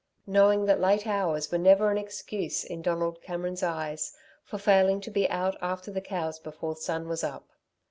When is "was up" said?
7.07-7.47